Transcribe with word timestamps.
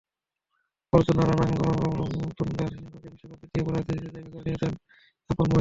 অর্জুনা 0.93 1.23
রানাতুঙ্গা 1.23 2.65
শ্রীলঙ্কাকে 2.67 3.09
বিশ্বকাপ 3.09 3.39
জিতিয়ে 3.41 3.63
পরে 3.65 3.75
রাজনীতিতেও 3.77 4.13
জায়গা 4.15 4.29
করে 4.33 4.43
নিয়েছেন 4.45 4.73
আপন 5.29 5.35
মহিমায়। 5.35 5.49